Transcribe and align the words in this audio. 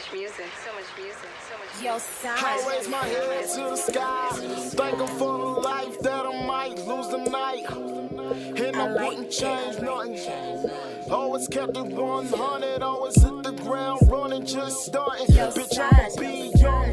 much 0.00 0.12
music, 0.12 0.46
so 0.64 0.72
much 0.72 0.84
music, 0.98 1.28
so 1.48 1.58
much 1.58 1.68
music. 1.82 2.10
Yo, 2.24 2.30
I 2.30 2.68
raise 2.68 2.88
my 2.88 3.04
head 3.04 3.48
to 3.48 3.60
the 3.70 3.76
sky. 3.76 4.28
Thank 4.70 5.00
'em 5.00 5.06
for 5.18 5.38
the 5.38 5.60
life 5.60 5.98
that 6.00 6.26
I 6.26 6.46
might 6.46 6.78
lose 6.86 7.08
tonight. 7.08 7.66
And 7.70 8.76
I 8.76 8.86
wouldn't 8.92 9.30
change 9.30 9.78
nothing. 9.80 10.70
Always 11.10 11.48
kept 11.48 11.76
it 11.76 11.86
100, 11.86 12.82
always 12.82 13.20
hit 13.20 13.42
the 13.42 13.52
ground 13.52 14.00
running, 14.10 14.46
just 14.46 14.86
starting. 14.86 15.26
Bitch, 15.26 15.78
I'ma 15.78 16.08
be 16.18 16.52
young 16.56 16.89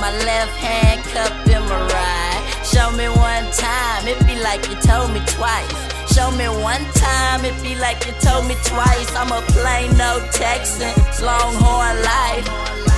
my 0.00 0.10
left 0.24 0.56
hand, 0.56 1.04
cup 1.12 1.32
in 1.46 1.62
my 1.68 1.78
right. 1.92 2.64
Show 2.64 2.90
me 2.92 3.08
one 3.08 3.44
time, 3.52 4.08
it 4.08 4.18
be 4.26 4.34
like 4.40 4.66
you 4.68 4.76
told 4.76 5.12
me 5.12 5.20
twice. 5.26 5.70
Show 6.14 6.30
me 6.30 6.48
one 6.48 6.84
time, 6.94 7.44
it 7.44 7.54
be 7.62 7.74
like 7.76 8.04
you 8.06 8.12
told 8.20 8.46
me 8.46 8.56
twice. 8.64 9.14
I'm 9.14 9.30
a 9.30 9.42
plain 9.52 9.96
no 9.98 10.26
Texan, 10.32 10.94
Longhorn 11.22 12.02
life. 12.02 12.89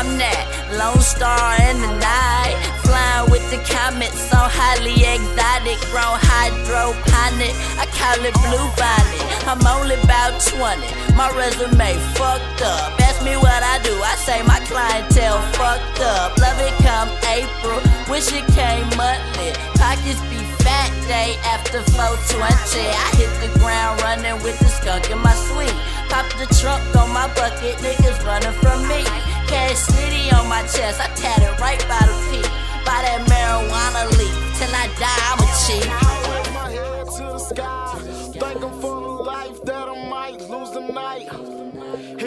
I'm 0.00 0.16
that 0.16 0.48
Lone 0.80 1.04
Star 1.04 1.60
in 1.68 1.76
the 1.76 1.92
night, 2.00 2.56
flying 2.88 3.28
with 3.28 3.44
the 3.52 3.60
comets, 3.68 4.16
so 4.32 4.40
highly 4.40 4.96
exotic, 4.96 5.76
grown 5.92 6.16
hydroponic. 6.16 7.52
I 7.76 7.84
call 7.92 8.16
it 8.24 8.32
blue 8.40 8.64
bonnet. 8.80 9.20
I'm 9.44 9.60
only 9.60 10.00
about 10.00 10.40
20, 10.40 10.88
my 11.20 11.28
resume 11.36 12.00
fucked 12.16 12.64
up. 12.64 12.96
Ask 13.04 13.20
me 13.20 13.36
what 13.36 13.60
I 13.60 13.76
do, 13.84 13.92
I 13.92 14.16
say 14.16 14.40
my 14.48 14.56
clientele 14.64 15.36
fucked 15.60 16.00
up. 16.00 16.32
Love 16.40 16.56
it 16.64 16.72
come 16.80 17.12
April, 17.28 17.76
wish 18.08 18.32
it 18.32 18.48
came 18.56 18.88
monthly. 18.96 19.52
Pockets 19.76 20.24
be 20.32 20.40
fat 20.64 20.88
day 21.12 21.36
after 21.44 21.84
420. 21.92 22.48
I 22.88 23.08
hit 23.20 23.28
the 23.44 23.52
ground 23.60 24.00
running 24.00 24.40
with 24.40 24.56
the 24.64 24.72
skunk 24.72 25.12
in 25.12 25.20
my 25.20 25.36
suite. 25.36 25.76
Pop 26.08 26.24
the 26.40 26.48
trunk 26.56 26.80
on 26.96 27.12
my 27.12 27.28
bucket, 27.36 27.76
niggas 27.84 28.16
running 28.24 28.56
from 28.64 28.88
me. 28.88 29.04
Cash 29.50 29.78
City 29.78 30.30
on 30.30 30.48
my 30.48 30.62
chest, 30.62 31.00
I 31.00 31.08
tat 31.16 31.42
it 31.42 31.60
right 31.60 31.82
by 31.88 31.98
the 32.06 32.14
peak. 32.30 32.50
By 32.86 33.02
that 33.02 33.20
marijuana 33.26 34.06
leaf, 34.16 34.36
till 34.56 34.72
I 34.72 34.86
die, 35.02 35.22
I'm 35.30 35.42
a 35.42 35.48
chief. 35.62 35.90
I 35.90 36.02
raise 36.30 36.50
my 36.54 36.70
head 36.70 37.06
to 37.16 37.24
the 37.34 37.38
sky. 37.38 37.98
Thank 38.38 38.62
'em 38.62 38.80
for 38.80 39.00
the 39.00 39.14
life 39.34 39.58
that 39.64 39.88
I 39.88 39.96
might 40.08 40.40
lose 40.48 40.70
tonight. 40.70 41.28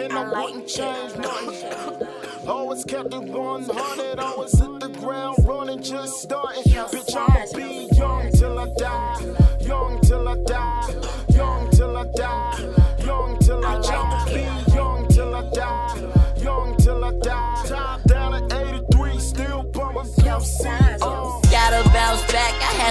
And 0.00 0.12
I 0.12 0.24
wouldn't 0.34 0.66
change 0.68 1.16
nothing. 1.16 2.06
Always 2.46 2.84
kept 2.84 3.14
it 3.14 3.24
100, 3.24 4.20
always 4.20 4.58
hit 4.58 4.80
the 4.80 4.90
ground 5.00 5.36
running, 5.48 5.82
just 5.82 6.20
starting. 6.20 6.62
Bitch, 6.92 7.16
I'ma 7.16 7.46
be 7.56 7.88
young 7.96 8.30
till 8.32 8.58
I 8.58 8.66
die. 8.76 9.16
Young 9.60 9.98
till 10.02 10.28
I 10.28 10.36
die. 10.44 10.94
Young 11.30 11.70
till 11.70 11.96
I 11.96 12.04
die. 12.14 12.83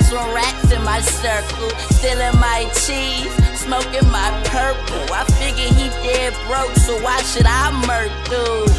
Some 0.02 0.33
racks 0.33 0.72
in 0.72 0.83
my 0.83 1.02
circle. 1.02 1.69
Stealing 1.91 2.39
my 2.39 2.66
cheese, 2.86 3.33
smoking 3.59 4.08
my 4.09 4.31
purple. 4.45 5.05
I 5.13 5.25
figure 5.38 5.69
he 5.69 5.89
dead 6.02 6.33
broke, 6.47 6.75
so 6.77 6.97
why 7.02 7.22
should 7.22 7.45
I 7.45 7.72
murder? 7.86 8.73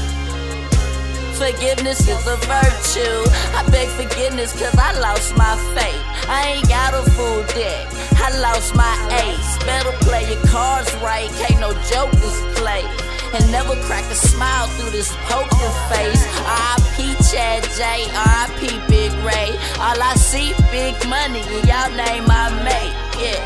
Forgiveness 1.34 2.08
is 2.08 2.26
a 2.26 2.36
virtue. 2.46 3.20
I 3.58 3.66
beg 3.70 3.88
forgiveness 3.88 4.52
cause 4.52 4.74
I 4.78 4.98
lost 5.00 5.36
my 5.36 5.56
faith. 5.74 6.02
I 6.30 6.54
ain't 6.54 6.68
got 6.68 6.94
a 6.94 7.02
full 7.10 7.42
deck. 7.58 7.88
I 8.22 8.38
lost 8.40 8.74
my 8.76 8.94
ace. 9.26 9.64
Better 9.64 9.90
play 10.06 10.30
your 10.30 10.40
cards 10.46 10.94
right, 11.02 11.28
can't 11.42 11.60
no 11.60 11.72
jokers 11.90 12.38
play. 12.54 12.86
And 13.34 13.50
never 13.50 13.74
crack 13.82 14.04
a 14.12 14.14
smile 14.14 14.68
through 14.78 14.90
this 14.90 15.12
poker 15.26 15.70
face. 15.90 16.22
R.I.P. 16.38 17.16
Chad 17.28 17.64
J, 17.74 18.06
R.I.P. 18.14 18.80
Big 18.88 19.12
Ray. 19.26 19.58
All 19.82 20.00
I 20.00 20.14
see, 20.14 20.54
big 20.74 20.98
money, 21.06 21.38
and 21.54 21.62
y'all 21.70 21.90
name 21.94 22.26
my 22.26 22.50
mate. 22.66 22.94
Yeah. 23.14 23.38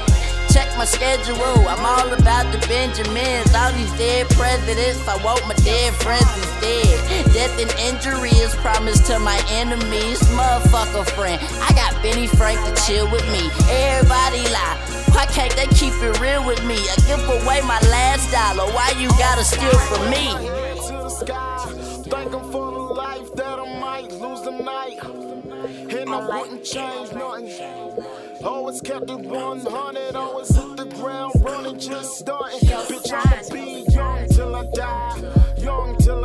Check 0.49 0.67
my 0.79 0.87
schedule, 0.87 1.69
I'm 1.69 1.85
all 1.85 2.09
about 2.09 2.51
the 2.53 2.61
Benjamins. 2.67 3.53
All 3.55 3.71
these 3.73 3.93
dead 4.01 4.25
presidents, 4.31 5.07
I 5.07 5.23
want 5.23 5.47
my 5.47 5.53
dead 5.61 5.93
friends 6.01 6.25
instead. 6.41 7.35
Death 7.37 7.55
and 7.61 7.71
injury 7.89 8.33
is 8.41 8.55
promised 8.65 9.05
to 9.13 9.19
my 9.19 9.39
enemies. 9.51 10.19
Motherfucker 10.33 11.05
friend, 11.13 11.39
I 11.61 11.71
got 11.77 11.93
Benny 12.03 12.27
Frank 12.27 12.59
to 12.65 12.73
chill 12.87 13.07
with 13.13 13.27
me. 13.29 13.45
Everybody 13.69 14.49
lie. 14.49 14.79
Why 15.13 15.27
can't 15.27 15.55
they 15.55 15.69
keep 15.77 15.93
it 16.01 16.19
real 16.21 16.43
with 16.47 16.65
me? 16.65 16.81
I 16.81 16.97
give 17.05 17.21
away 17.29 17.61
my 17.61 17.81
last 17.93 18.33
dollar. 18.33 18.73
Why 18.73 18.89
you 18.99 19.11
gotta 19.21 19.45
steal 19.45 19.79
from 19.91 20.09
me? 20.09 20.33
Thank 22.09 22.33
'em 22.33 22.51
for 22.51 22.73
the 22.73 22.85
life 23.05 23.31
that 23.35 23.59
I 23.61 23.68
wouldn't 26.39 26.65
change 26.65 27.13
nothing. 27.13 28.05
Always 28.45 28.81
kept 28.81 29.11
it 29.11 29.21
100, 29.21 30.17
always 30.17 30.55
hit 30.55 30.77
the 30.77 30.85
ground 30.85 31.33
running, 31.41 31.79
just 31.79 32.19
starting. 32.19 32.61
Bitch, 32.61 33.13
I'ma 33.13 33.53
be 33.53 33.85
young 33.93 34.29
till 34.29 34.55
I 34.55 34.65
die. 34.73 35.55
Young 35.59 35.97
till 35.99 36.18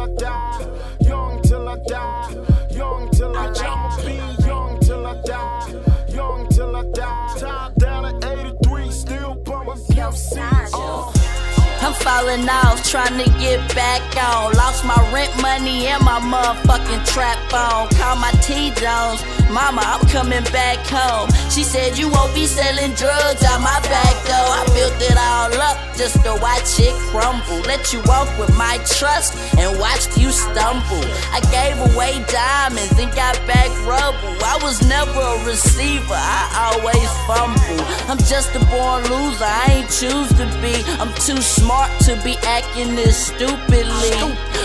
falling 12.24 12.48
off, 12.50 12.84
trying 12.90 13.18
to 13.18 13.30
get 13.40 13.60
back 13.76 14.02
on. 14.18 14.54
Lost 14.54 14.86
my 14.86 14.98
rent 15.14 15.32
money 15.42 15.88
and 15.88 16.04
my 16.04 16.20
motherfucking 16.20 17.06
trap 17.06 17.38
phone. 17.52 17.88
Call 18.00 18.16
my 18.18 18.32
T 18.42 18.72
Jones. 18.80 19.24
Mama, 19.50 19.82
I'm 19.84 20.08
coming 20.08 20.44
back 20.52 20.80
home. 20.88 21.30
She 21.50 21.64
said 21.64 21.98
you 21.98 22.10
won't 22.10 22.34
be 22.34 22.46
selling 22.46 22.94
drugs 22.96 23.44
out 23.44 23.62
my 23.62 23.80
back 23.84 24.16
door. 24.26 24.50
I 24.60 24.64
built 24.74 24.98
it 25.02 25.18
all 25.18 25.54
up 25.62 25.78
just 25.98 26.16
to 26.24 26.34
watch 26.42 26.80
it 26.80 26.96
crumble. 27.12 27.60
Let 27.68 27.94
you 27.94 28.02
walk 28.06 28.28
with 28.40 28.56
my 28.58 28.78
trust 28.98 29.38
and 29.58 29.78
watched 29.80 30.18
you 30.18 30.32
stumble. 30.32 31.06
I 31.32 31.40
gave 31.52 31.78
away 31.94 32.24
diamonds 32.32 32.98
and 32.98 33.14
got 33.14 33.36
back 33.46 33.70
rubble. 33.86 34.43
Was 34.64 34.88
never 34.88 35.20
a 35.20 35.46
receiver, 35.46 36.16
I 36.16 36.72
always 36.72 37.12
fumble. 37.28 37.84
I'm 38.10 38.18
just 38.18 38.56
a 38.56 38.60
born 38.72 39.04
loser, 39.12 39.44
I 39.44 39.84
ain't 39.84 39.92
choose 39.92 40.30
to 40.40 40.48
be. 40.64 40.80
I'm 41.04 41.14
too 41.16 41.42
smart 41.42 41.92
to 42.08 42.16
be 42.24 42.38
acting 42.44 42.96
this 42.96 43.28
stupidly. 43.28 44.16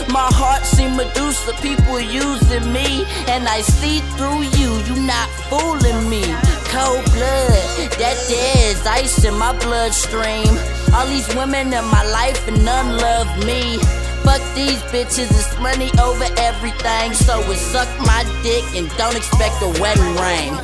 My 0.09 0.31
heart 0.39 0.63
see 0.63 0.87
Medusa, 0.87 1.53
people 1.61 1.99
using 1.99 2.73
me, 2.73 3.05
and 3.27 3.49
I 3.49 3.61
see 3.61 3.99
through 4.15 4.47
you. 4.55 4.79
You 4.87 5.03
not 5.03 5.29
fooling 5.51 6.09
me. 6.09 6.23
Cold 6.71 7.05
blood, 7.11 7.91
that 7.99 8.17
there's 8.31 8.87
ice 8.87 9.25
in 9.25 9.35
my 9.35 9.53
bloodstream. 9.59 10.47
All 10.95 11.09
these 11.09 11.29
women 11.35 11.73
in 11.75 11.85
my 11.87 12.05
life 12.07 12.47
and 12.47 12.65
none 12.65 12.99
love 12.99 13.29
me. 13.45 13.81
Fuck 14.25 14.43
these 14.55 14.81
bitches, 14.93 15.31
it's 15.31 15.59
money 15.59 15.91
over 16.01 16.27
everything. 16.39 17.13
So 17.15 17.41
it 17.41 17.57
suck 17.57 17.89
my 18.01 18.25
dick 18.43 18.65
and 18.77 18.89
don't 18.97 19.17
expect 19.17 19.63
a 19.63 19.69
wedding 19.81 20.15
ring. 20.17 20.55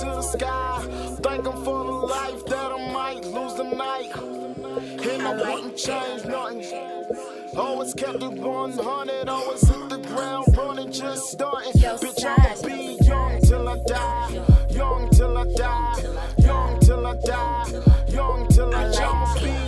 To 0.00 0.06
the 0.16 0.22
sky, 0.22 0.80
thanking 1.22 1.64
for 1.64 1.84
the 1.84 1.92
life 2.14 2.44
that 2.46 2.72
I 2.72 2.92
might 2.92 3.24
lose 3.24 3.54
tonight. 3.54 4.12
And 4.16 5.22
I 5.22 5.32
wouldn't 5.34 5.76
change 5.76 6.24
nothing. 6.24 6.64
Always 7.56 7.94
kept 7.94 8.22
it 8.22 8.30
100, 8.30 9.28
always 9.28 9.68
hit 9.68 9.88
the 9.88 9.98
ground 9.98 10.46
running, 10.56 10.92
just 10.92 11.30
starting. 11.32 11.72
Bitch, 11.72 12.24
I'ma 12.24 12.54
be 12.66 12.98
young 13.04 13.40
till 13.40 13.68
I 13.68 13.78
die. 13.86 14.44
Young 14.70 15.10
till 15.10 15.36
I 15.36 15.44
die. 15.56 16.02
Young 16.38 16.78
till 16.80 17.06
I 17.06 17.14
die. 17.24 17.64
Young 18.08 18.48
till 18.48 18.74
I 18.76 18.90
die. 18.90 18.92
Young 18.92 19.28
till 19.28 19.54
I 19.54 19.62
die. 19.62 19.67